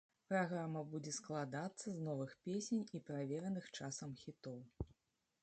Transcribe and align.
Праграма 0.29 0.81
будзе 0.93 1.13
складацца 1.17 1.87
з 1.97 2.07
новых 2.07 2.33
песень 2.49 2.85
і 2.99 3.03
правераных 3.11 3.71
часам 3.77 4.19
хітоў. 4.25 4.59